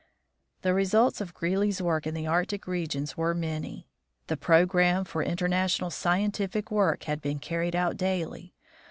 The 0.63 0.73
results 0.73 1.21
of 1.21 1.35
Greely's 1.35 1.79
work 1.79 2.07
in 2.07 2.15
the 2.15 2.25
Arctic 2.25 2.65
regions 2.65 3.15
were 3.17 3.35
many. 3.35 3.87
The 4.25 4.35
programme 4.35 5.05
for 5.05 5.21
international 5.21 5.91
scientific 5.91 6.71
work 6.71 7.03
had 7.03 7.21
been 7.21 7.37
carried 7.37 7.75
out 7.75 7.97
daily. 7.97 8.55